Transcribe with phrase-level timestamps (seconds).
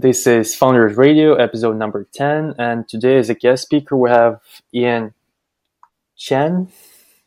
[0.00, 2.54] This is Founders Radio, episode number 10.
[2.56, 4.40] And today, as a guest speaker, we have
[4.72, 5.12] Ian
[6.16, 6.68] Chen,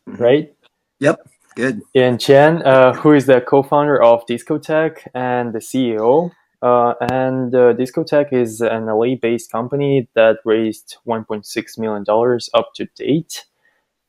[0.10, 0.24] Mm-hmm.
[0.24, 0.56] right?
[1.00, 1.82] Yep, good.
[1.96, 6.32] Ian Chen, uh, who is the co founder of Discotech and the CEO.
[6.62, 12.06] Uh, and uh, Discotech is an LA based company that raised $1.6 million
[12.54, 13.46] up to date.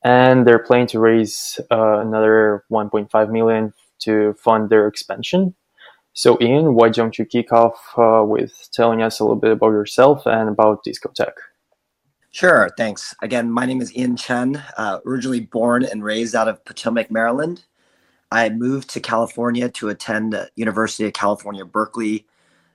[0.05, 5.55] And they're planning to raise uh, another 1.5 million to fund their expansion.
[6.15, 9.71] So, Ian, why don't you kick off uh, with telling us a little bit about
[9.71, 11.33] yourself and about Discotech?
[12.33, 13.15] Sure, thanks.
[13.23, 17.65] Again, my name is Ian Chen, uh, originally born and raised out of Potomac, Maryland.
[18.31, 22.27] I moved to California to attend uh, University of California, Berkeley,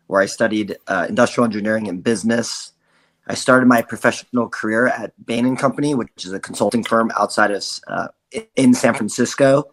[0.07, 2.71] where I studied uh, industrial engineering and business.
[3.27, 7.51] I started my professional career at Bain and Company, which is a consulting firm outside
[7.51, 8.07] of uh,
[8.55, 9.71] in San Francisco.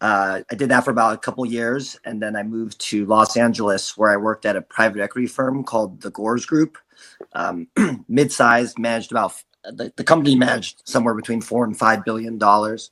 [0.00, 3.36] Uh, I did that for about a couple years, and then I moved to Los
[3.36, 6.78] Angeles, where I worked at a private equity firm called the Gores Group.
[7.32, 7.68] Um,
[8.08, 12.90] mid-sized, managed about the, the company managed somewhere between four and five billion dollars.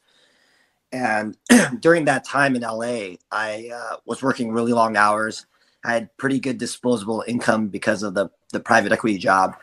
[0.93, 1.37] And
[1.81, 5.47] during that time in LA, I uh, was working really long hours.
[5.85, 9.57] I had pretty good disposable income because of the the private equity job,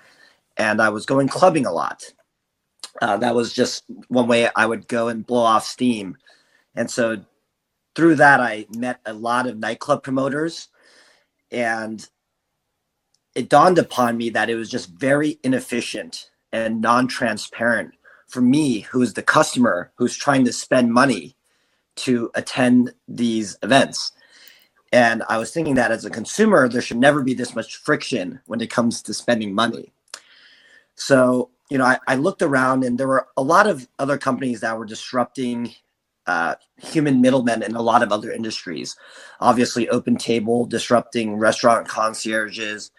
[0.57, 2.03] and I was going clubbing a lot.
[3.01, 6.15] Uh, that was just one way I would go and blow off steam.
[6.75, 7.17] And so
[7.95, 10.69] through that, I met a lot of nightclub promoters,
[11.51, 12.07] and
[13.35, 17.93] it dawned upon me that it was just very inefficient and non-transparent
[18.27, 21.35] for me, who is the customer who's trying to spend money
[21.95, 24.11] to attend these events.
[24.91, 28.39] And I was thinking that as a consumer, there should never be this much friction
[28.45, 29.91] when it comes to spending money.
[30.95, 34.61] So, you know, I, I looked around and there were a lot of other companies
[34.61, 35.73] that were disrupting
[36.27, 38.95] uh, human middlemen in a lot of other industries.
[39.39, 42.91] Obviously, Open Table disrupting restaurant concierges,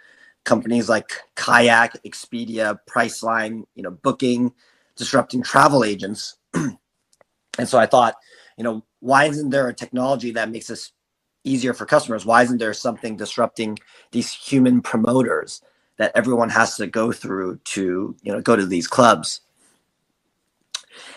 [0.44, 4.52] companies like Kayak, Expedia, Priceline, you know, Booking,
[4.96, 6.36] disrupting travel agents.
[6.54, 8.14] and so I thought,
[8.56, 10.92] you know, why isn't there a technology that makes this
[11.44, 12.24] easier for customers?
[12.24, 13.78] Why isn't there something disrupting
[14.12, 15.62] these human promoters
[15.96, 19.40] that everyone has to go through to, you know, go to these clubs?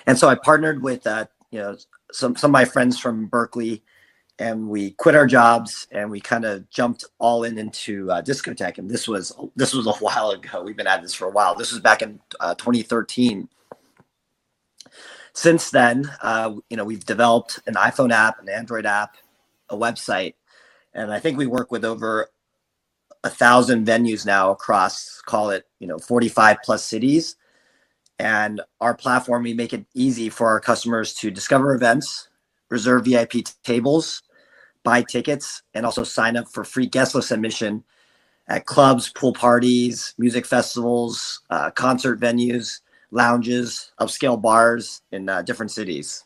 [0.05, 1.77] And so I partnered with, uh, you know,
[2.11, 3.83] some some of my friends from Berkeley,
[4.39, 8.77] and we quit our jobs and we kind of jumped all in into uh, discotech.
[8.77, 10.61] And this was this was a while ago.
[10.63, 11.55] We've been at this for a while.
[11.55, 13.49] This was back in uh, 2013.
[15.33, 19.17] Since then, uh, you know, we've developed an iPhone app, an Android app,
[19.69, 20.33] a website,
[20.95, 22.31] and I think we work with over
[23.23, 27.35] a thousand venues now across, call it, you know, 45 plus cities
[28.19, 32.29] and our platform we make it easy for our customers to discover events
[32.69, 33.31] reserve vip
[33.63, 34.23] tables
[34.83, 37.83] buy tickets and also sign up for free guest list admission
[38.47, 45.71] at clubs pool parties music festivals uh, concert venues lounges upscale bars in uh, different
[45.71, 46.25] cities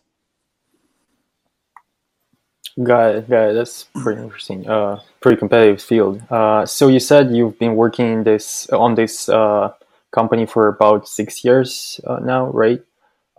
[2.81, 3.53] Got it, got it.
[3.53, 4.68] That's pretty interesting.
[4.68, 6.22] Uh, pretty competitive field.
[6.31, 9.73] Uh, so you said you've been working this on this uh,
[10.11, 12.81] company for about six years uh, now, right?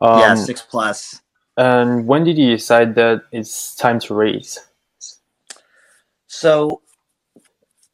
[0.00, 1.20] Um, yeah, six plus.
[1.56, 4.58] And when did you decide that it's time to raise?
[6.26, 6.80] So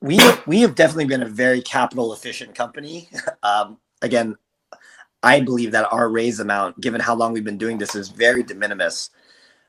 [0.00, 3.08] we we have definitely been a very capital efficient company.
[3.42, 4.36] um, again,
[5.22, 8.42] I believe that our raise amount, given how long we've been doing this, is very
[8.42, 9.10] de minimis.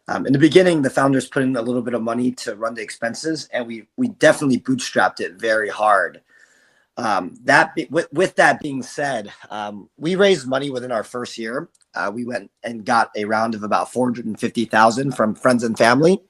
[0.08, 2.74] Um, in the beginning, the founders put in a little bit of money to run
[2.74, 6.22] the expenses, and we we definitely bootstrapped it very hard.
[7.00, 11.38] Um, that be, with, with that being said, um, we raised money within our first
[11.38, 11.70] year.
[11.96, 15.34] Uh, we went and got a round of about four hundred and fifty thousand from
[15.34, 16.22] friends and family,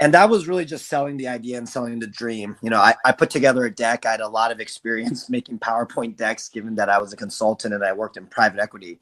[0.00, 2.56] and that was really just selling the idea and selling the dream.
[2.62, 4.06] You know, I, I put together a deck.
[4.06, 7.74] I had a lot of experience making PowerPoint decks, given that I was a consultant
[7.74, 8.98] and I worked in private equity.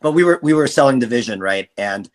[0.00, 1.68] But we were we were selling the vision, right?
[1.78, 2.10] And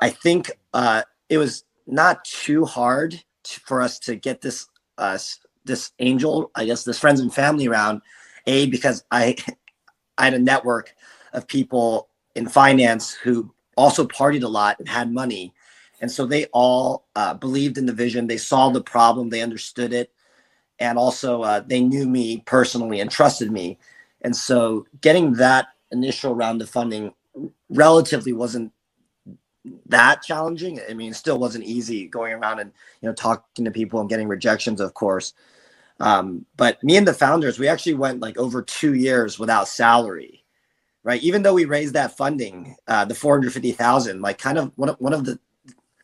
[0.00, 4.66] I think uh, it was not too hard to, for us to get this
[4.98, 5.16] uh,
[5.64, 8.02] this angel, I guess this friends and family round,
[8.46, 9.36] a because I
[10.18, 10.94] I had a network
[11.32, 15.52] of people in finance who also partied a lot and had money,
[16.00, 18.26] and so they all uh, believed in the vision.
[18.26, 20.12] They saw the problem, they understood it,
[20.78, 23.78] and also uh, they knew me personally and trusted me.
[24.22, 27.12] And so getting that initial round of funding
[27.68, 28.72] relatively wasn't
[29.86, 30.80] that challenging.
[30.88, 34.08] I mean, it still wasn't easy going around and you know talking to people and
[34.08, 35.32] getting rejections, of course.
[36.00, 40.44] Um, but me and the founders, we actually went like over two years without salary,
[41.04, 41.22] right?
[41.22, 44.72] Even though we raised that funding, uh, the four hundred fifty thousand, like kind of
[44.76, 45.38] one of one of the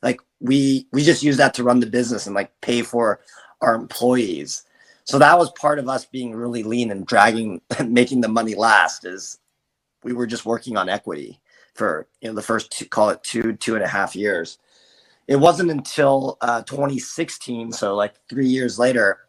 [0.03, 3.21] like we we just use that to run the business and like pay for
[3.63, 4.65] our employees.
[5.05, 9.07] So that was part of us being really lean and dragging, making the money last.
[9.07, 9.39] Is
[10.05, 11.41] we were just working on equity
[11.75, 14.59] for you know the first two, call it two two and a half years.
[15.29, 19.21] It wasn't until uh, 2016, so like three years later,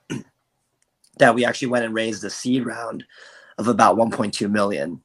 [1.17, 3.03] that we actually went and raised a seed round
[3.57, 5.01] of about 1.2 million.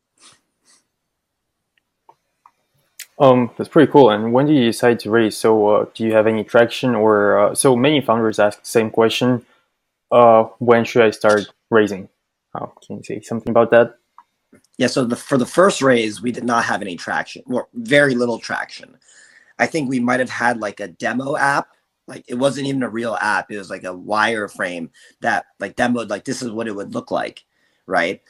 [3.18, 4.10] Um, that's pretty cool.
[4.10, 5.36] And when did you decide to raise?
[5.36, 8.90] So, uh, do you have any traction, or uh, so many founders ask the same
[8.90, 9.44] question?
[10.12, 12.08] Uh, when should I start raising?
[12.52, 13.98] How can you say something about that?
[14.76, 14.88] Yeah.
[14.88, 18.38] So the for the first raise, we did not have any traction, or very little
[18.38, 18.96] traction.
[19.58, 21.68] I think we might have had like a demo app.
[22.06, 23.50] Like it wasn't even a real app.
[23.50, 27.10] It was like a wireframe that like demoed like this is what it would look
[27.10, 27.44] like,
[27.86, 28.20] right?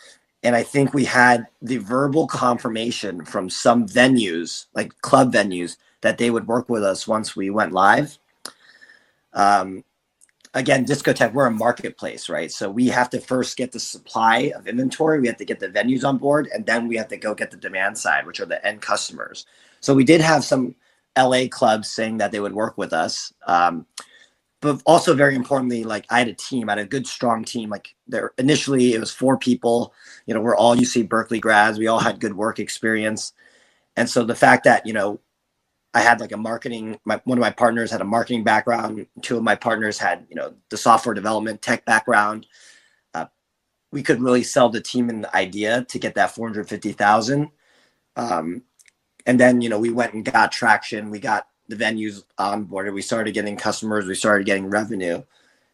[0.47, 6.19] and I think we had the verbal confirmation from some venues, like club venues, that
[6.19, 8.19] they would work with us once we went live.
[9.33, 9.83] Um,
[10.55, 12.53] again, Discotech, we're a marketplace, right?
[12.53, 15.69] So we have to first get the supply of inventory, we have to get the
[15.69, 18.47] venues on board, and then we have to go get the demand side, which are
[18.47, 19.47] the end customers.
[19.81, 20.77] So we did have some
[21.17, 23.33] LA clubs saying that they would work with us.
[23.47, 23.87] Um,
[24.61, 27.71] but also very importantly, like I had a team, I had a good, strong team.
[27.71, 29.93] Like there initially it was four people,
[30.27, 31.79] you know, we're all UC Berkeley grads.
[31.79, 33.33] We all had good work experience.
[33.97, 35.21] And so the fact that, you know,
[35.95, 39.07] I had like a marketing, my, one of my partners had a marketing background.
[39.23, 42.47] Two of my partners had, you know, the software development tech background.
[43.15, 43.27] Uh,
[43.93, 47.51] we could really sell the team an idea to get that 450,000.
[48.17, 48.63] Um,
[49.27, 51.11] and then, you know, we went and got traction.
[51.11, 55.23] We got the venues onboarded, we started getting customers, we started getting revenue,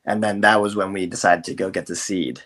[0.05, 2.43] and then that was when we decided to go get the seed.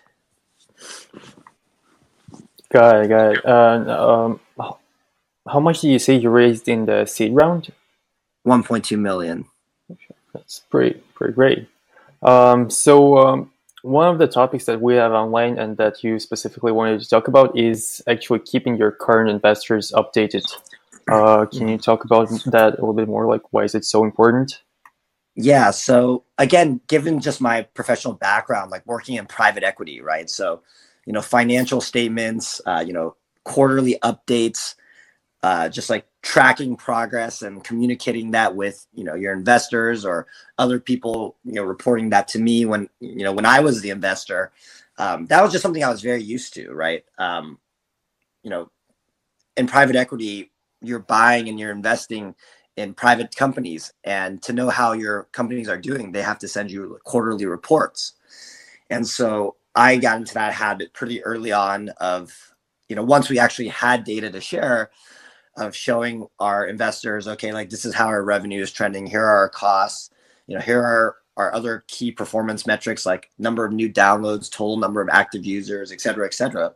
[2.71, 3.45] Got it, got it.
[3.45, 4.75] Uh, um,
[5.47, 7.71] how much did you say you raised in the seed round?
[8.45, 9.45] 1.2 million.
[10.33, 11.67] That's pretty pretty great.
[12.21, 13.51] Um, so um,
[13.81, 17.27] one of the topics that we have online and that you specifically wanted to talk
[17.27, 20.43] about is actually keeping your current investors updated
[21.09, 23.27] uh, can you talk about that a little bit more?
[23.27, 24.61] Like, why is it so important?
[25.35, 25.71] Yeah.
[25.71, 30.29] So again, given just my professional background, like working in private equity, right?
[30.29, 30.63] So,
[31.05, 34.75] you know, financial statements, uh, you know, quarterly updates,
[35.43, 40.27] uh, just like tracking progress and communicating that with you know your investors or
[40.57, 43.91] other people, you know, reporting that to me when you know when I was the
[43.91, 44.51] investor.
[44.97, 47.05] Um, that was just something I was very used to, right?
[47.19, 47.59] Um,
[48.41, 48.71] you know,
[49.55, 50.51] in private equity,
[50.81, 52.35] you're buying and you're investing
[52.75, 56.69] in private companies and to know how your companies are doing they have to send
[56.69, 58.13] you quarterly reports.
[58.89, 62.33] And so i got into that habit pretty early on of
[62.89, 64.89] you know once we actually had data to share
[65.55, 69.37] of showing our investors okay like this is how our revenue is trending here are
[69.37, 70.09] our costs
[70.47, 74.77] you know here are our other key performance metrics like number of new downloads total
[74.77, 76.73] number of active users et cetera et cetera.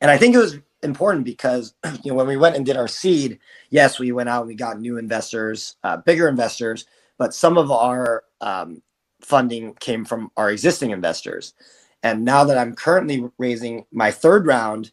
[0.00, 2.88] And i think it was important because you know when we went and did our
[2.88, 3.38] seed,
[3.70, 6.86] yes, we went out and we got new investors, uh, bigger investors,
[7.18, 8.82] but some of our um,
[9.20, 11.54] funding came from our existing investors.
[12.02, 14.90] And now that I'm currently raising my third round,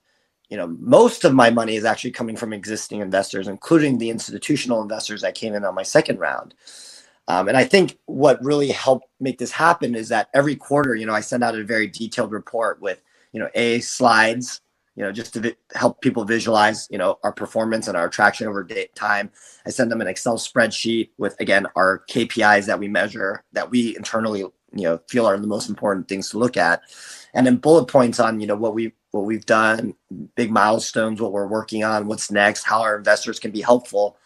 [0.50, 4.82] you know, most of my money is actually coming from existing investors, including the institutional
[4.82, 6.54] investors that came in on my second round.
[7.28, 11.06] Um, and I think what really helped make this happen is that every quarter, you
[11.06, 13.02] know, I send out a very detailed report with,
[13.34, 14.62] you know, a slides
[15.00, 18.68] you know, just to help people visualize, you know, our performance and our traction over
[18.96, 19.32] time.
[19.66, 23.96] I send them an Excel spreadsheet with, again, our KPIs that we measure that we
[23.96, 26.82] internally, you know, feel are the most important things to look at.
[27.34, 29.94] And then bullet points on, you know, what we, what we've done,
[30.36, 34.18] big milestones, what we're working on, what's next, how our investors can be helpful.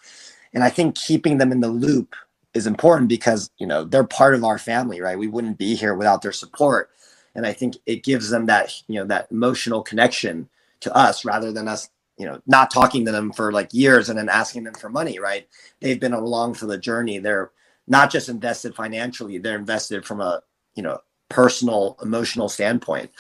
[0.56, 2.16] And I think keeping them in the loop
[2.56, 5.20] is important because, you know, they're part of our family, right?
[5.20, 6.90] We wouldn't be here without their support
[7.36, 10.48] and i think it gives them that you know that emotional connection
[10.84, 14.18] to us rather than us you know not talking to them for like years and
[14.18, 15.48] then asking them for money right?
[15.80, 17.18] They've been along for the journey.
[17.20, 17.52] They're
[17.88, 20.42] not just invested financially they're invested from a
[20.76, 21.00] you know
[21.30, 23.12] personal emotional standpoint.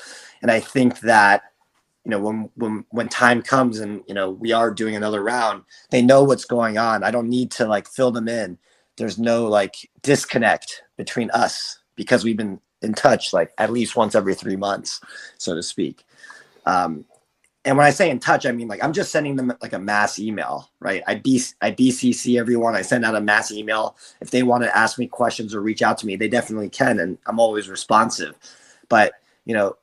[0.41, 1.43] And i think that
[2.05, 5.63] you know when when when time comes and you know we are doing another round
[5.89, 7.03] they know what's going on.
[7.03, 8.57] I don't need to like fill them in.
[8.97, 14.15] There's no like disconnect between us because we've been in touch like at least once
[14.15, 14.99] every three months
[15.37, 16.03] so to speak.
[16.65, 17.05] Um,
[17.65, 19.79] and when I say in touch, I mean like I'm just sending them like a
[19.79, 21.01] mass email, right?
[21.07, 22.75] I B I BCC everyone.
[22.75, 23.95] I send out a mass email.
[24.21, 26.99] If they want to ask me questions or reach out to me, they definitely can,
[26.99, 28.37] and I'm always responsive.
[28.89, 29.13] But
[29.45, 29.77] you know,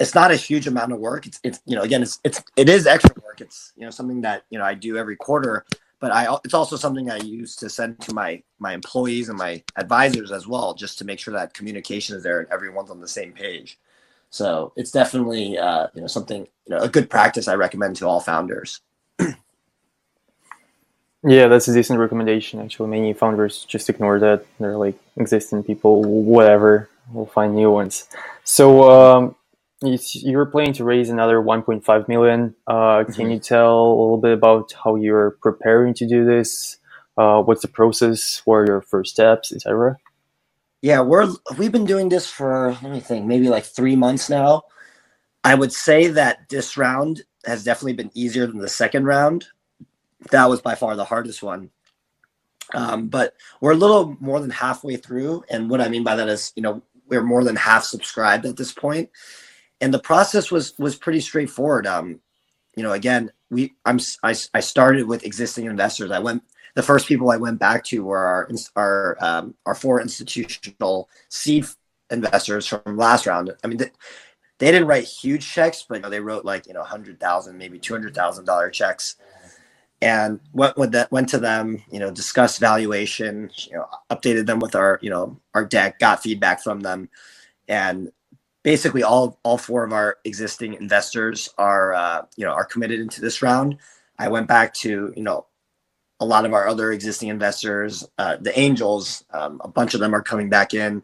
[0.00, 1.26] it's not a huge amount of work.
[1.26, 3.40] It's it's you know again it's it's it is extra work.
[3.40, 5.64] It's you know something that you know I do every quarter.
[6.00, 9.62] but I it's also something I use to send to my my employees and my
[9.76, 13.06] advisors as well, just to make sure that communication is there and everyone's on the
[13.06, 13.78] same page.
[14.32, 18.06] So it's definitely uh, you know something you know a good practice I recommend to
[18.06, 18.80] all founders.
[21.22, 22.58] yeah, that's a decent recommendation.
[22.58, 24.46] Actually, many founders just ignore that.
[24.58, 26.88] They're like existing people, whatever.
[27.12, 28.08] We'll find new ones.
[28.42, 29.36] So um,
[29.82, 32.54] you're planning to raise another 1.5 million.
[32.66, 33.12] Uh, mm-hmm.
[33.12, 36.78] Can you tell a little bit about how you're preparing to do this?
[37.18, 38.40] Uh, what's the process?
[38.46, 39.98] What are your first steps, etc.?
[40.82, 44.64] Yeah, we're we've been doing this for let me think, maybe like three months now.
[45.44, 49.46] I would say that this round has definitely been easier than the second round.
[50.32, 51.70] That was by far the hardest one.
[52.74, 56.28] Um, but we're a little more than halfway through, and what I mean by that
[56.28, 59.10] is, you know, we're more than half subscribed at this point,
[59.80, 61.86] and the process was was pretty straightforward.
[61.86, 62.20] Um,
[62.76, 66.10] you know, again, we I'm I, I started with existing investors.
[66.10, 66.42] I went
[66.74, 71.66] the first people I went back to were our our um, our four institutional seed
[72.10, 73.52] investors from last round.
[73.62, 73.90] I mean, they,
[74.58, 77.58] they didn't write huge checks, but you know, they wrote like you know hundred thousand,
[77.58, 79.16] maybe two hundred thousand dollar checks,
[80.00, 81.82] and went with that went to them.
[81.90, 83.50] You know, discussed valuation.
[83.56, 87.10] You know, updated them with our you know our deck, got feedback from them,
[87.68, 88.10] and
[88.62, 93.20] basically all all four of our existing investors are uh, you know are committed into
[93.20, 93.78] this round.
[94.18, 95.46] I went back to you know
[96.22, 100.14] a lot of our other existing investors, uh, the angels, um, a bunch of them
[100.14, 101.02] are coming back in,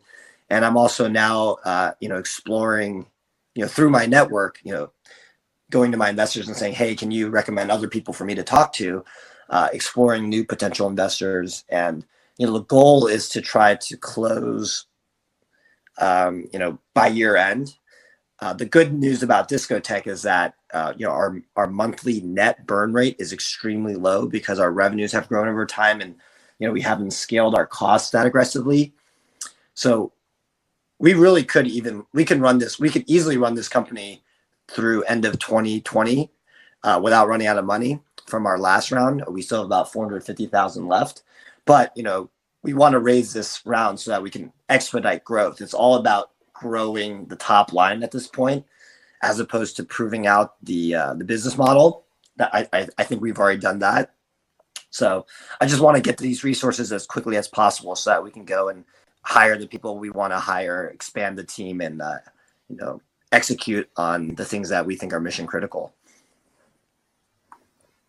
[0.48, 3.06] and I'm also now, uh, you know, exploring,
[3.54, 4.92] you know, through my network, you know,
[5.70, 8.42] going to my investors and saying, hey, can you recommend other people for me to
[8.44, 9.04] talk to,
[9.50, 12.04] uh, exploring new potential investors, and
[12.38, 14.86] you know, the goal is to try to close,
[15.98, 17.74] um, you know, by year end.
[18.40, 22.66] Uh, the good news about Discotech is that uh, you know our our monthly net
[22.66, 26.16] burn rate is extremely low because our revenues have grown over time and
[26.58, 28.94] you know we haven't scaled our costs that aggressively.
[29.74, 30.12] So
[31.00, 34.24] we really could even we can run this we could easily run this company
[34.68, 36.30] through end of 2020
[36.84, 39.24] uh, without running out of money from our last round.
[39.30, 41.24] We still have about 450000 left
[41.66, 42.30] but you know
[42.64, 45.60] we want to raise this round so that we can expedite growth.
[45.62, 48.66] It's all about growing the top line at this point
[49.22, 52.04] as opposed to proving out the uh, the business model.
[52.36, 54.14] That I, I, I think we've already done that.
[54.90, 55.26] So
[55.60, 58.44] I just want to get these resources as quickly as possible so that we can
[58.44, 58.84] go and
[59.22, 62.18] hire the people we want to hire, expand the team, and uh,
[62.68, 63.00] you know
[63.32, 65.92] execute on the things that we think are mission critical.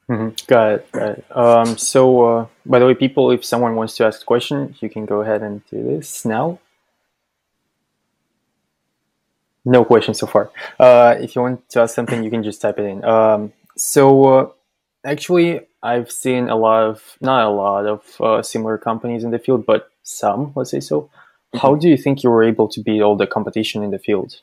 [0.09, 0.29] Mm-hmm.
[0.47, 0.91] Got it.
[0.91, 1.37] Got it.
[1.37, 4.89] Um, so, uh, by the way, people, if someone wants to ask a question, you
[4.89, 6.59] can go ahead and do this now.
[9.69, 10.49] No question so far.
[10.79, 13.05] Uh, if you want to ask something, you can just type it in.
[13.05, 14.49] Um, so uh,
[15.05, 19.37] actually, I've seen a lot of, not a lot of uh, similar companies in the
[19.37, 21.01] field, but some, let's say so.
[21.01, 21.59] Mm-hmm.
[21.59, 24.41] How do you think you were able to beat all the competition in the field?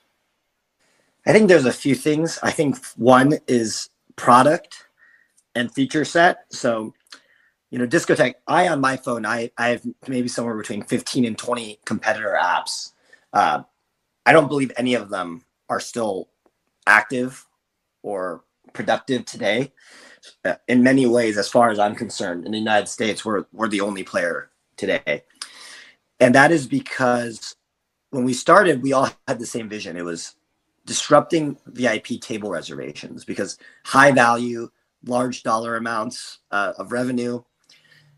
[1.27, 2.39] I think there's a few things.
[2.45, 4.87] I think one is product
[5.57, 6.45] and feature set.
[6.51, 6.95] So,
[7.71, 11.37] you know, Discotech, I on my phone, I, I have maybe somewhere between 15 and
[11.37, 12.93] 20 competitor apps.
[13.33, 13.65] Uh,
[14.27, 16.29] I don't believe any of them are still
[16.87, 17.47] active
[18.03, 18.43] or
[18.73, 19.73] productive today.
[20.45, 23.69] Uh, in many ways, as far as I'm concerned, in the United States, we're we're
[23.69, 25.23] the only player today,
[26.19, 27.55] and that is because
[28.11, 29.97] when we started, we all had the same vision.
[29.97, 30.35] It was
[30.85, 34.69] disrupting VIP table reservations because high value,
[35.05, 37.41] large dollar amounts uh, of revenue,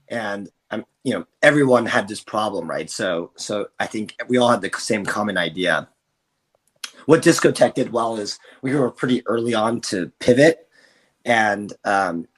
[0.09, 2.89] and um, you know everyone had this problem, right?
[2.89, 5.89] So so I think we all had the same common idea
[7.09, 10.69] what Discotech did well is we were pretty early on to pivot
[11.25, 12.29] and um,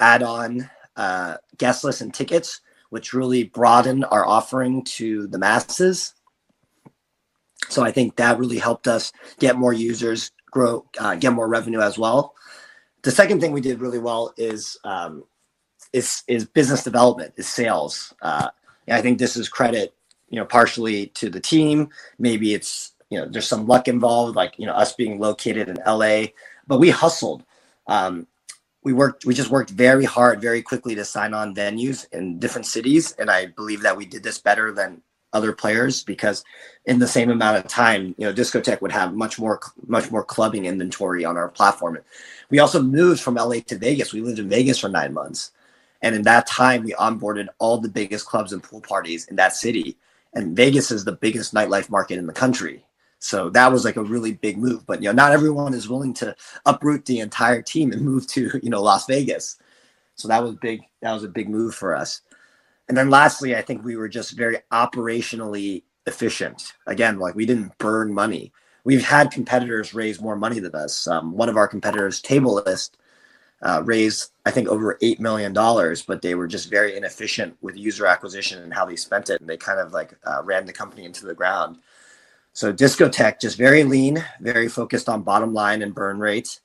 [0.00, 6.12] add on uh, guest lists and tickets, which really broadened our offering to the masses.
[7.68, 11.80] So I think that really helped us get more users, grow, uh, get more revenue
[11.80, 12.34] as well.
[13.02, 15.22] The second thing we did really well is um,
[15.92, 18.12] is is business development, is sales.
[18.20, 18.48] Uh,
[18.88, 19.94] I think this is credit,
[20.30, 21.90] you know, partially to the team.
[22.18, 25.76] Maybe it's you know there's some luck involved like you know us being located in
[25.86, 26.26] la
[26.66, 27.44] but we hustled.
[27.86, 28.26] Um,
[28.84, 32.66] we worked we just worked very hard very quickly to sign on venues in different
[32.66, 33.12] cities.
[33.18, 35.02] And i believe that we did this better than
[35.34, 36.44] other players because
[36.86, 40.24] in the same amount of time you know Discotech would have much more much more
[40.24, 41.98] clubbing inventory on our platform.
[42.50, 44.14] We also moved from la to vegas.
[44.14, 45.52] We lived in vegas for nine months.
[46.02, 49.54] And in that time we onboarded all the biggest clubs and pool parties in that
[49.54, 49.98] city.
[50.34, 52.85] And vegas is the biggest nightlife market in the country
[53.26, 54.86] so that was like a really big move.
[54.86, 58.60] But you know, not everyone is willing to uproot the entire team and move to
[58.62, 59.58] you know Las Vegas.
[60.14, 60.82] So that was big.
[61.02, 62.22] That was a big move for us.
[62.88, 66.74] And then lastly, I think we were just very operationally efficient.
[66.86, 68.52] Again, like we didn't burn money.
[68.84, 71.08] We've had competitors raise more money than us.
[71.08, 72.90] Um, one of our competitors, TableList,
[73.62, 77.76] uh, raised I think over eight million dollars, but they were just very inefficient with
[77.76, 80.72] user acquisition and how they spent it, and they kind of like uh, ran the
[80.72, 81.78] company into the ground.
[82.56, 86.62] So Discotech just very lean, very focused on bottom line and burn rates,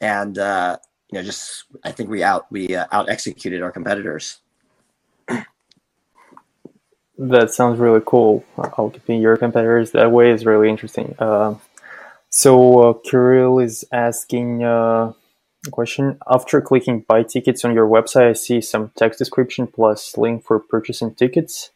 [0.00, 0.78] and uh,
[1.12, 4.38] you know just I think we out we uh, out executed our competitors.
[7.18, 8.46] That sounds really cool.
[8.56, 11.14] Outkeeping your competitors that way is really interesting.
[11.18, 11.56] Uh,
[12.30, 15.12] so uh, Kirill is asking uh,
[15.66, 16.18] a question.
[16.30, 20.58] After clicking buy tickets on your website, I see some text description plus link for
[20.58, 21.72] purchasing tickets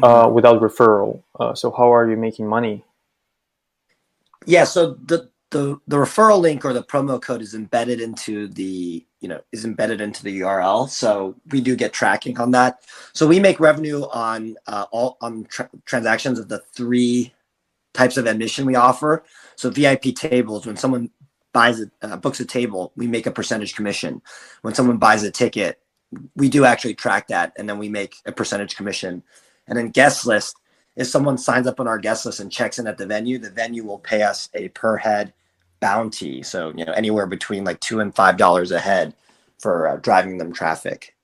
[0.00, 0.34] uh, mm-hmm.
[0.34, 1.22] without referral.
[1.38, 2.84] Uh, so how are you making money?
[4.46, 9.06] Yeah, so the the the referral link or the promo code is embedded into the
[9.20, 12.80] you know is embedded into the url so we do get tracking on that
[13.12, 17.32] so we make revenue on uh, all on tra- transactions of the three
[17.94, 19.22] types of admission we offer
[19.54, 21.10] so vip tables when someone
[21.52, 24.20] buys a uh, books a table we make a percentage commission
[24.62, 25.78] when someone buys a ticket
[26.34, 29.22] we do actually track that and then we make a percentage commission
[29.68, 30.56] and then guest list
[30.94, 33.50] if someone signs up on our guest list and checks in at the venue the
[33.50, 35.32] venue will pay us a per head
[35.82, 36.42] bounty.
[36.42, 39.12] So, you know, anywhere between like two and five dollars a head
[39.58, 41.14] for uh, driving them traffic.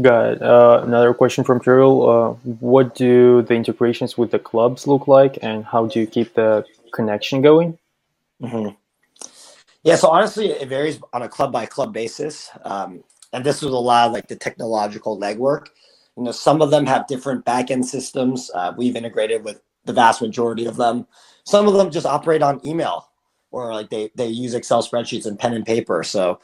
[0.00, 0.42] Got it.
[0.42, 2.08] Uh, another question from Kirill.
[2.08, 6.34] Uh, what do the integrations with the clubs look like, and how do you keep
[6.34, 7.78] the connection going?
[8.42, 8.74] Mm-hmm.
[9.82, 13.72] Yeah, so honestly, it varies on a club by club basis, um, and this was
[13.72, 15.68] a lot of like the technological legwork.
[16.16, 18.50] You know, some of them have different backend systems.
[18.54, 21.06] Uh, we've integrated with the vast majority of them.
[21.44, 23.08] Some of them just operate on email
[23.50, 26.02] or like they, they use Excel spreadsheets and pen and paper.
[26.02, 26.40] So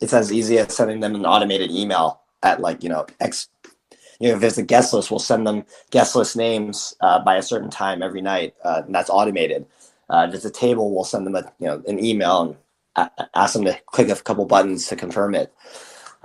[0.00, 3.48] it's as easy as sending them an automated email at like, you know, X,
[4.20, 7.36] you know, if it's a guest list, we'll send them guest list names uh, by
[7.36, 8.54] a certain time every night.
[8.64, 9.66] Uh, and that's automated.
[10.08, 12.56] Uh, if it's a table, we'll send them a, you know, an email
[12.96, 15.52] and ask them to click a couple buttons to confirm it.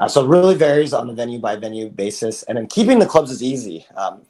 [0.01, 2.43] Uh, so it really varies on a venue by venue basis.
[2.43, 3.85] And then keeping the clubs is easy.
[3.95, 4.23] Um,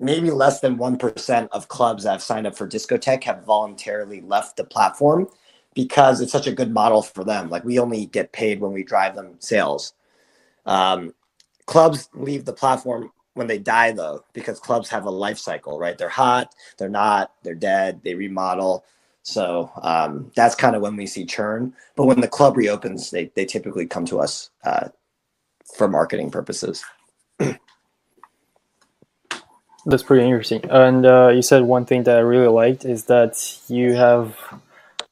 [0.00, 4.56] maybe less than 1% of clubs that have signed up for Discotech have voluntarily left
[4.56, 5.28] the platform
[5.74, 7.50] because it's such a good model for them.
[7.50, 9.94] Like we only get paid when we drive them sales.
[10.66, 11.14] Um,
[11.66, 15.96] clubs leave the platform when they die though, because clubs have a life cycle, right?
[15.98, 18.84] They're hot, they're not, they're dead, they remodel.
[19.24, 21.74] So um, that's kind of when we see churn.
[21.96, 24.90] But when the club reopens, they, they typically come to us uh,
[25.76, 26.84] for marketing purposes.
[29.86, 30.62] That's pretty interesting.
[30.70, 34.36] And uh, you said one thing that I really liked is that you have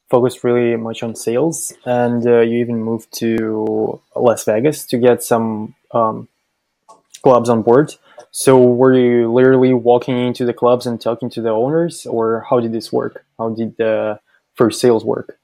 [0.09, 5.23] focused really much on sales, and uh, you even moved to Las Vegas to get
[5.23, 6.27] some um,
[7.23, 7.95] clubs on board.
[8.31, 12.59] So, were you literally walking into the clubs and talking to the owners, or how
[12.59, 13.25] did this work?
[13.37, 14.19] How did the
[14.55, 15.37] first sales work?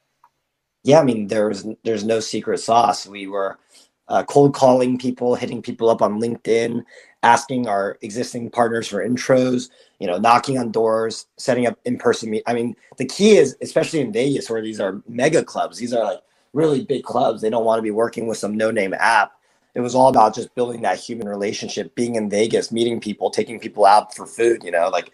[0.83, 3.05] Yeah, I mean, there's there's no secret sauce.
[3.05, 3.59] We were
[4.07, 6.83] uh, cold calling people, hitting people up on LinkedIn,
[7.23, 12.43] asking our existing partners for intros, you know, knocking on doors, setting up in-person meet.
[12.47, 16.03] I mean, the key is, especially in Vegas, where these are mega clubs, these are
[16.03, 16.19] like
[16.53, 17.41] really big clubs.
[17.41, 19.33] They don't want to be working with some no-name app.
[19.79, 23.59] It was all about just building that human relationship, being in Vegas, meeting people, taking
[23.61, 25.13] people out for food, you know, like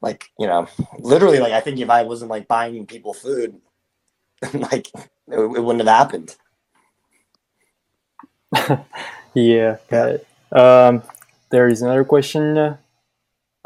[0.00, 3.60] like, you know, literally like I think if I wasn't like buying people food,
[4.54, 6.34] like it, it wouldn't have happened.
[9.34, 10.26] yeah, got it.
[10.50, 11.02] Um,
[11.50, 12.78] there is another question.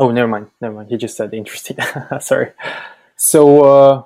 [0.00, 0.48] Oh, never mind.
[0.60, 0.88] Never mind.
[0.90, 1.76] He just said interesting.
[2.20, 2.50] Sorry.
[3.14, 4.02] So, uh,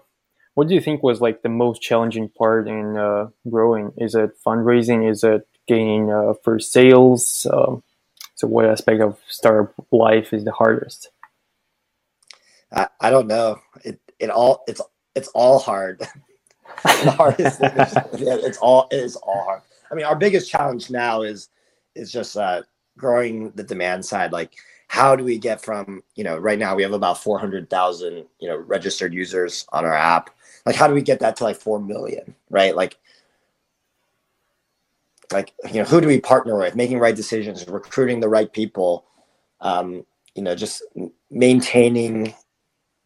[0.55, 3.93] what do you think was like the most challenging part in uh, growing?
[3.97, 5.11] Is it fundraising?
[5.11, 7.47] Is it gaining uh, first sales?
[7.53, 7.83] Um,
[8.35, 11.11] so, what aspect of startup life is the hardest?
[12.73, 13.61] I, I don't know.
[13.85, 14.81] It it all it's
[15.15, 16.01] it's all hard.
[16.83, 19.63] the hardest thing is, it's all it is all hard.
[19.91, 21.49] I mean, our biggest challenge now is
[21.95, 22.63] is just uh,
[22.99, 24.33] growing the demand side.
[24.33, 24.55] Like,
[24.89, 28.27] how do we get from you know right now we have about four hundred thousand
[28.39, 30.31] you know registered users on our app.
[30.65, 32.35] Like, how do we get that to like four million?
[32.51, 32.75] Right?
[32.75, 32.99] Like,
[35.33, 36.77] like you know who do we partner with?
[36.77, 39.07] Making right decisions, recruiting the right people.
[39.61, 40.83] Um, you know, just
[41.31, 42.35] maintaining,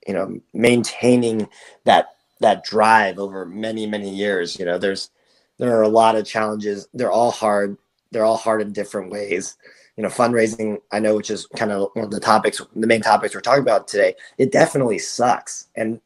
[0.07, 1.49] you know, maintaining
[1.85, 4.59] that that drive over many many years.
[4.59, 5.11] You know, there's
[5.59, 6.89] there are a lot of challenges.
[6.95, 7.77] They're all hard.
[8.11, 9.57] They're all hard in different ways.
[9.97, 13.03] You know, fundraising, I know, which is kind of one of the topics, the main
[13.03, 14.15] topics we're talking about today.
[14.39, 15.69] It definitely sucks.
[15.77, 16.01] And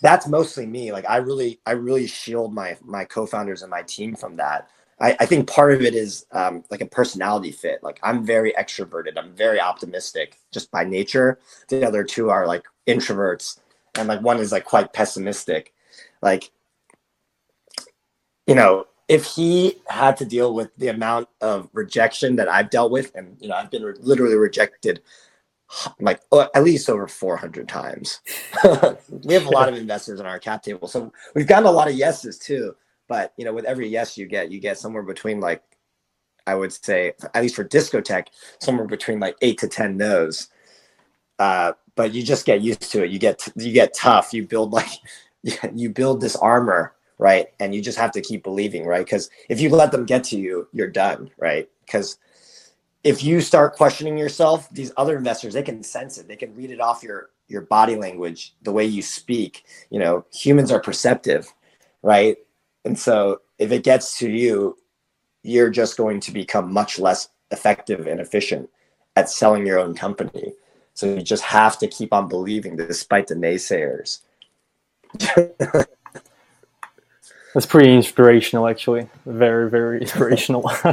[0.00, 0.92] that's mostly me.
[0.92, 4.68] Like I really, I really shield my my co-founders and my team from that.
[5.00, 7.82] I, I think part of it is um, like a personality fit.
[7.82, 9.16] Like I'm very extroverted.
[9.16, 11.38] I'm very optimistic just by nature.
[11.68, 13.58] The other two are like introverts,
[13.96, 15.72] and like one is like quite pessimistic.
[16.22, 16.50] Like,
[18.46, 22.92] you know, if he had to deal with the amount of rejection that I've dealt
[22.92, 25.00] with, and you know, I've been re- literally rejected
[26.00, 28.20] like uh, at least over 400 times.
[29.24, 31.88] we have a lot of investors on our cap table, so we've gotten a lot
[31.88, 32.74] of yeses too.
[33.10, 35.64] But you know, with every yes you get, you get somewhere between like
[36.46, 38.28] I would say, at least for Discotech,
[38.60, 40.48] somewhere between like eight to ten no's.
[41.40, 43.10] Uh, but you just get used to it.
[43.10, 44.32] You get you get tough.
[44.32, 44.92] You build like
[45.74, 47.48] you build this armor, right?
[47.58, 49.04] And you just have to keep believing, right?
[49.04, 51.68] Because if you let them get to you, you're done, right?
[51.84, 52.16] Because
[53.02, 56.28] if you start questioning yourself, these other investors they can sense it.
[56.28, 59.64] They can read it off your your body language, the way you speak.
[59.90, 61.52] You know, humans are perceptive,
[62.02, 62.36] right?
[62.84, 64.76] And so if it gets to you,
[65.42, 68.68] you're just going to become much less effective and efficient
[69.16, 70.52] at selling your own company.
[70.94, 74.20] So you just have to keep on believing despite the naysayers.
[77.54, 79.08] That's pretty inspirational, actually.
[79.26, 80.62] Very, very inspirational.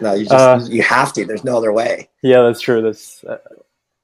[0.00, 1.24] no, you just uh, you have to.
[1.24, 2.10] There's no other way.
[2.22, 2.82] Yeah, that's true.
[2.82, 3.38] That's uh,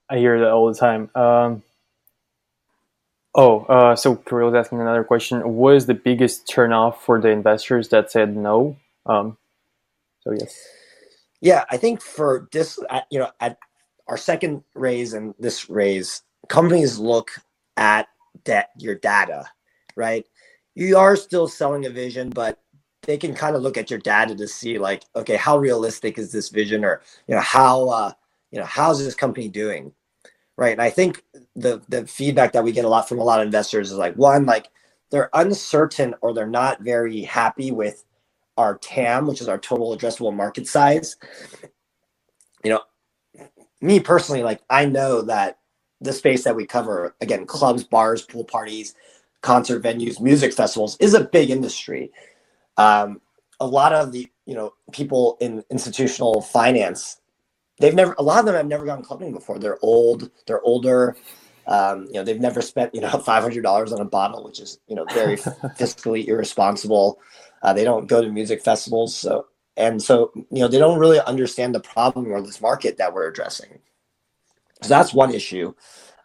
[0.09, 1.11] I hear that all the time.
[1.15, 1.63] Um,
[3.35, 5.41] oh, uh, so Kirill is asking another question.
[5.57, 8.77] What is the biggest turnoff for the investors that said no?
[9.07, 9.37] Um,
[10.21, 10.59] so yes.
[11.41, 12.79] Yeah, I think for this,
[13.11, 13.59] you know, at
[14.09, 17.33] our second raise and this raise, companies look
[17.77, 18.09] at
[18.45, 19.45] that your data,
[19.97, 20.27] right?
[20.75, 22.59] you are still selling a vision, but
[23.03, 26.33] they can kind of look at your data to see like, okay, how realistic is
[26.33, 28.13] this vision, or you know, how uh,
[28.51, 29.93] you know, how's this company doing,
[30.57, 30.73] right?
[30.73, 31.25] And I think
[31.57, 34.17] the the feedback that we get a lot from a lot of investors is like,
[34.17, 34.69] one, like
[35.11, 38.05] they're uncertain or they're not very happy with
[38.57, 41.17] our TAM, which is our total addressable market size.
[42.65, 42.81] You know,
[43.81, 45.59] me personally, like I know that
[46.01, 48.95] the space that we cover, again, clubs, bars, pool parties,
[49.43, 52.13] concert venues, music festivals is a big industry.
[52.77, 53.21] Um,
[53.61, 57.21] a lot of the you know people in institutional finance,
[57.79, 59.59] they've never a lot of them have never gone clubbing before.
[59.59, 61.17] They're old, they're older.
[61.67, 64.61] Um, you know, they've never spent you know five hundred dollars on a bottle, which
[64.61, 65.37] is you know very
[65.79, 67.21] fiscally irresponsible.
[67.63, 71.21] Uh, they don't go to music festivals, so and so you know they don't really
[71.21, 73.79] understand the problem or this market that we're addressing.
[74.83, 75.75] So that's one issue.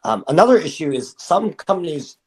[0.04, 2.18] Um, another issue is some companies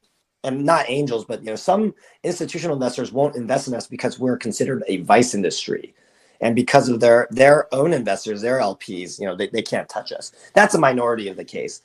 [0.44, 4.36] and not angels, but you know, some institutional investors won't invest in us because we're
[4.36, 5.94] considered a vice industry.
[6.42, 10.12] And because of their their own investors, their LPs, you know, they, they can't touch
[10.12, 10.32] us.
[10.54, 11.82] That's a minority of the case.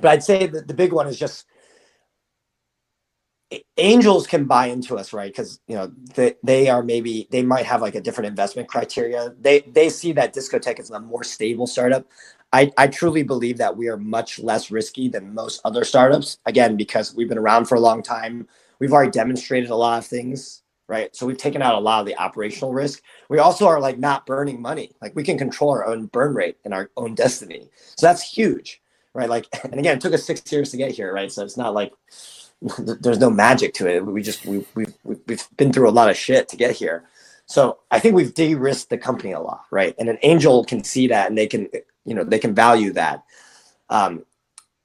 [0.00, 1.46] But I'd say that the big one is just
[3.78, 7.66] angels can buy into us right because you know they, they are maybe they might
[7.66, 11.66] have like a different investment criteria they they see that Discotech is a more stable
[11.66, 12.06] startup
[12.52, 16.38] I, I truly believe that we are much less risky than most other startups.
[16.46, 18.48] Again, because we've been around for a long time.
[18.80, 20.59] We've already demonstrated a lot of things,
[20.90, 21.16] right?
[21.16, 23.02] So we've taken out a lot of the operational risk.
[23.30, 24.92] We also are like not burning money.
[25.00, 27.70] Like we can control our own burn rate and our own destiny.
[27.96, 28.82] So that's huge,
[29.14, 29.30] right?
[29.30, 31.32] Like, and again, it took us six years to get here, right?
[31.32, 31.94] So it's not like
[32.78, 34.04] there's no magic to it.
[34.04, 37.04] We just we we we've been through a lot of shit to get here.
[37.46, 39.94] So I think we've de-risked the company a lot, right?
[39.98, 41.68] And an angel can see that and they can
[42.04, 43.22] you know they can value that
[43.88, 44.24] um,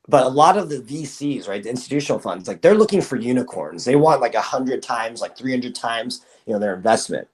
[0.08, 3.86] but a lot of the vcs right the institutional funds like they're looking for unicorns.
[3.86, 7.28] They want like a 100 times like 300 times you know their investment.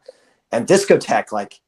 [0.51, 1.61] And Discotech like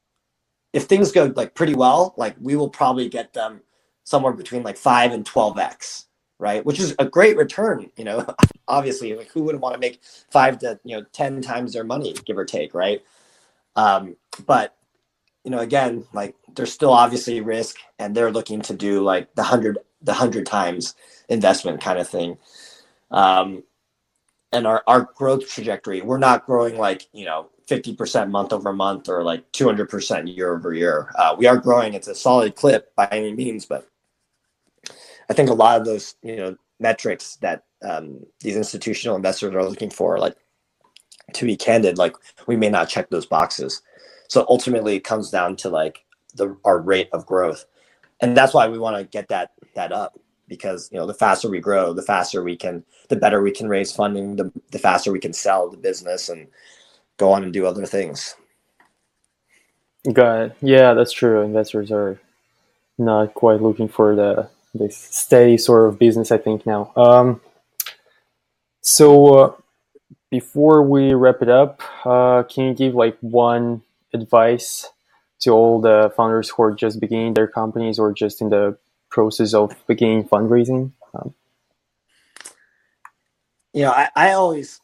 [0.73, 3.61] if things go like pretty well like we will probably get them
[4.03, 6.05] somewhere between like 5 and 12x
[6.39, 8.25] right which is a great return you know.
[8.67, 12.13] Obviously like who wouldn't want to make 5 to you know 10 times their money
[12.25, 13.01] give or take right?
[13.75, 14.75] Um, but
[15.43, 19.43] you know, again, like there's still obviously risk, and they're looking to do like the
[19.43, 20.95] hundred the hundred times
[21.29, 22.37] investment kind of thing.
[23.11, 23.63] Um,
[24.51, 29.07] and our our growth trajectory, we're not growing like you know 50% month over month
[29.09, 31.11] or like 200% year over year.
[31.15, 31.93] Uh, we are growing.
[31.93, 33.87] It's a solid clip by any means, but
[35.29, 39.63] I think a lot of those, you know, metrics that um, these institutional investors are
[39.67, 40.35] looking for, like
[41.33, 42.15] to be candid, like
[42.47, 43.81] we may not check those boxes.
[44.27, 46.03] So ultimately, it comes down to like
[46.35, 47.65] the our rate of growth,
[48.23, 51.49] and that's why we want to get that that up because you know the faster
[51.49, 55.11] we grow, the faster we can, the better we can raise funding, the the faster
[55.11, 56.47] we can sell the business and
[57.17, 58.35] go on and do other things.
[60.11, 60.57] Got it.
[60.61, 61.41] Yeah, that's true.
[61.41, 62.19] Investors are
[62.97, 66.31] not quite looking for the this steady sort of business.
[66.31, 66.91] I think now.
[66.95, 67.41] Um,
[68.81, 69.53] so uh,
[70.29, 73.81] before we wrap it up, uh, can you give like one
[74.13, 74.89] advice
[75.43, 78.77] to all the founders who are just beginning their companies or just in the
[79.09, 80.91] process of beginning fundraising?
[81.13, 81.33] Um,
[83.73, 84.79] you know, I, I always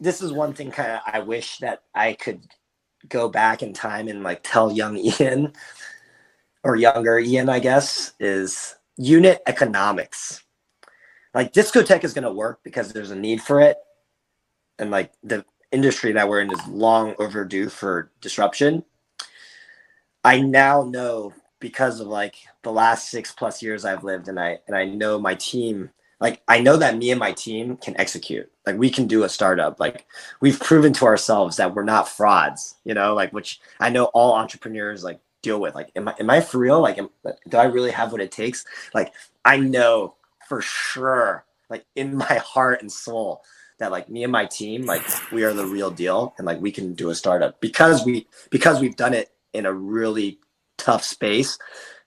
[0.00, 2.40] this is one thing kind of I wish that I could
[3.08, 5.52] go back in time and like tell young Ian
[6.64, 10.42] or younger Ian, I guess, is unit economics.
[11.34, 13.76] Like Discotech is going to work because there's a need for it.
[14.78, 18.84] And like the industry that we're in is long overdue for disruption.
[20.24, 24.58] I now know because of like the last six plus years I've lived and I
[24.66, 28.50] and I know my team like I know that me and my team can execute.
[28.66, 29.80] Like we can do a startup.
[29.80, 30.06] Like
[30.40, 34.34] we've proven to ourselves that we're not frauds, you know, like which I know all
[34.34, 35.74] entrepreneurs like deal with.
[35.74, 36.80] Like, am I, am I for real?
[36.80, 37.08] Like, am,
[37.48, 38.64] do I really have what it takes?
[38.94, 39.12] Like,
[39.44, 43.42] I know for sure, like in my heart and soul
[43.78, 45.02] that like me and my team, like
[45.32, 48.78] we are the real deal and like we can do a startup because we, because
[48.78, 50.38] we've done it in a really
[50.78, 51.58] tough space.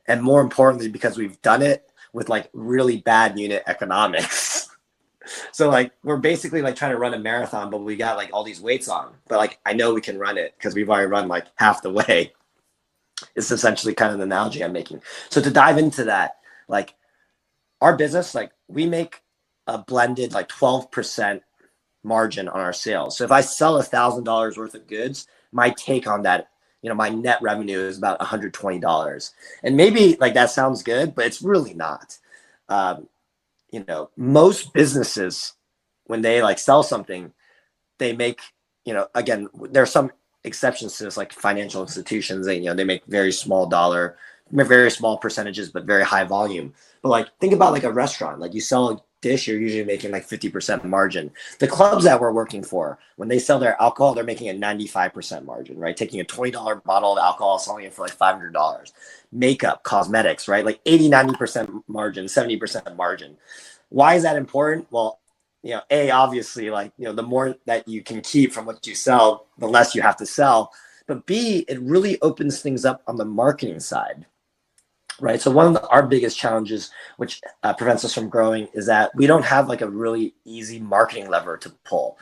[0.08, 4.70] And more importantly, because we've done it with like really bad unit economics.
[5.52, 8.44] so like we're basically like trying to run a marathon, but we got like all
[8.44, 9.14] these weights on.
[9.28, 11.92] But like I know we can run it because we've already run like half the
[11.92, 12.34] way.
[13.36, 15.02] It's essentially kind of the analogy I'm making.
[15.30, 16.94] So to dive into that, like
[17.80, 19.22] our business, like we make
[19.66, 21.40] a blended like 12%
[22.04, 23.18] margin on our sales.
[23.18, 26.50] So if I sell a thousand dollars worth of goods, my take on that
[26.84, 29.32] you know my net revenue is about $120
[29.64, 32.18] and maybe like that sounds good but it's really not.
[32.70, 33.08] Um,
[33.72, 35.54] you know most businesses
[36.06, 37.34] when they like sell something
[37.98, 38.40] they make
[38.86, 40.12] you know again there are some
[40.44, 44.18] exceptions to this like financial institutions they you know they make very small dollar
[44.52, 46.74] very small percentages but very high volume.
[47.02, 48.40] But like think about like a restaurant.
[48.40, 51.32] Like you sell dish, you're usually making like 50% margin.
[51.58, 55.46] The clubs that we're working for, when they sell their alcohol, they're making a 95%
[55.46, 55.98] margin, right?
[55.98, 58.92] Taking a $20 bottle of alcohol, selling it for like $500.
[59.32, 60.64] Makeup, cosmetics, right?
[60.64, 63.38] Like 80, 90% margin, 70% margin.
[63.90, 64.88] Why is that important?
[64.92, 65.20] Well,
[65.64, 68.86] you know, A, obviously, like, you know, the more that you can keep from what
[68.86, 70.72] you sell, the less you have to sell.
[71.08, 74.26] But B, it really opens things up on the marketing side
[75.20, 75.42] right?
[75.42, 79.12] So one of the, our biggest challenges, which uh, prevents us from growing, is that
[79.16, 82.18] we don't have like a really easy marketing lever to pull.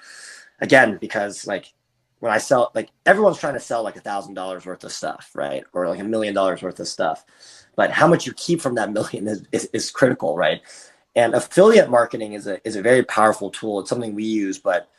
[0.60, 1.74] Again, because like
[2.20, 5.32] when I sell, like everyone's trying to sell like a thousand dollars worth of stuff,
[5.34, 5.64] right?
[5.74, 7.26] Or like a million dollars worth of stuff,
[7.76, 10.62] but how much you keep from that million is, is, is critical, right?
[11.16, 13.80] And affiliate marketing is a is a very powerful tool.
[13.82, 14.90] It's something we use, but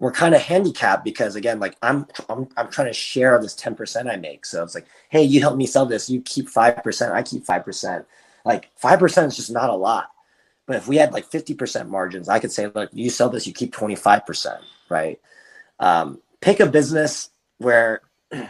[0.00, 4.10] we're kind of handicapped because again, like I'm, I'm, I'm trying to share this 10%
[4.10, 4.46] I make.
[4.46, 6.08] So it's like, Hey, you help me sell this.
[6.10, 7.12] You keep 5%.
[7.12, 8.04] I keep 5%.
[8.44, 10.10] Like 5% is just not a lot.
[10.66, 13.52] But if we had like 50% margins, I could say, look, you sell this, you
[13.52, 15.20] keep 25%, right?
[15.78, 18.00] Um, pick a business where,
[18.32, 18.48] you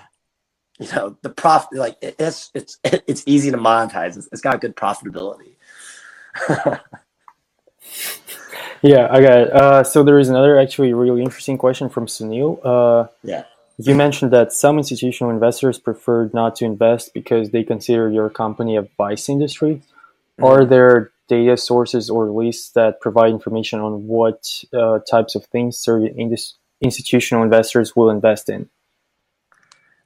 [0.94, 4.16] know, the profit, like it's, it's, it's easy to monetize.
[4.16, 5.56] it's, it's got good profitability.
[8.82, 9.52] Yeah, I got it.
[9.52, 12.60] Uh, so there is another actually really interesting question from Sunil.
[12.64, 13.44] Uh, yeah.
[13.78, 18.76] You mentioned that some institutional investors prefer not to invest because they consider your company
[18.76, 19.76] a vice industry.
[19.76, 20.44] Mm-hmm.
[20.44, 25.78] Are there data sources or lists that provide information on what uh, types of things
[25.78, 28.68] certain indus- institutional investors will invest in?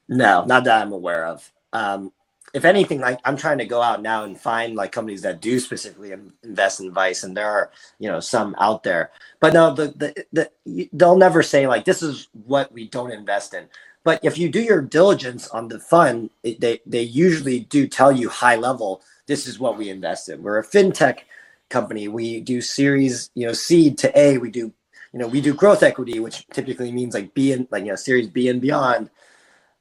[0.07, 1.51] No, not that I'm aware of.
[1.73, 2.13] Um,
[2.55, 5.59] if anything, like I'm trying to go out now and find like companies that do
[5.59, 9.11] specifically invest in Vice, and there are you know some out there.
[9.41, 9.87] But no, the
[10.33, 13.67] the, the they'll never say like this is what we don't invest in.
[14.05, 18.13] But if you do your diligence on the fund, it, they they usually do tell
[18.13, 19.01] you high level.
[19.27, 20.41] This is what we invest in.
[20.41, 21.23] We're a fintech
[21.69, 22.07] company.
[22.07, 24.37] We do Series you know seed to A.
[24.37, 24.71] We do
[25.11, 27.97] you know we do growth equity, which typically means like B and like you know
[27.97, 29.09] Series B and beyond.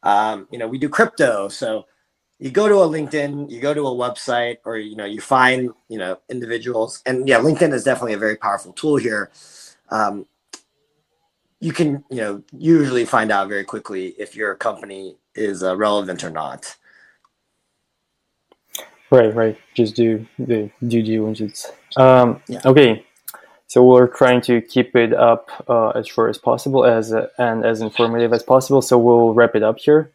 [0.02, 1.86] Um, you know we do crypto, so
[2.44, 5.70] you go to a LinkedIn, you go to a website, or you know, you find
[5.88, 9.30] you know individuals, and yeah, LinkedIn is definitely a very powerful tool here.
[9.88, 10.26] Um,
[11.58, 16.22] you can you know usually find out very quickly if your company is uh, relevant
[16.22, 16.76] or not.
[19.10, 19.56] Right, right.
[19.74, 21.72] Just do the due diligence.
[21.96, 22.60] Um, yeah.
[22.66, 23.06] Okay,
[23.68, 27.64] so we're trying to keep it up uh, as short as possible, as uh, and
[27.64, 28.82] as informative as possible.
[28.82, 30.12] So we'll wrap it up here.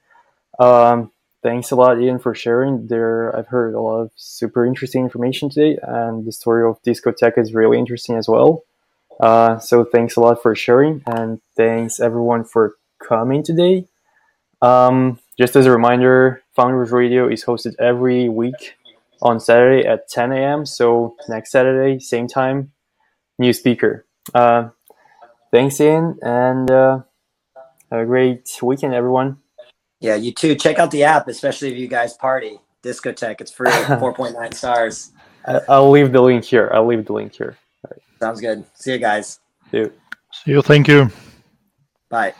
[0.59, 1.11] Um,
[1.43, 2.87] thanks a lot, Ian, for sharing.
[2.87, 7.37] There, I've heard a lot of super interesting information today, and the story of Discotech
[7.37, 8.63] is really interesting as well.
[9.19, 12.75] Uh, so thanks a lot for sharing, and thanks everyone for
[13.05, 13.85] coming today.
[14.61, 18.75] Um, just as a reminder, Founders Radio is hosted every week
[19.21, 20.65] on Saturday at 10 a.m.
[20.65, 22.71] So next Saturday, same time,
[23.37, 24.05] new speaker.
[24.33, 24.69] Uh,
[25.51, 26.99] thanks, Ian, and uh,
[27.91, 29.37] have a great weekend, everyone.
[29.99, 30.55] Yeah, you too.
[30.55, 32.59] Check out the app, especially if you guys party.
[32.83, 35.11] Discotech, it's free, 4.9 stars.
[35.67, 36.69] I'll leave the link here.
[36.73, 37.57] I'll leave the link here.
[38.19, 38.65] Sounds good.
[38.75, 39.39] See you guys.
[39.71, 39.93] See you.
[40.31, 40.61] See you.
[40.61, 41.09] Thank you.
[42.09, 42.33] Bye.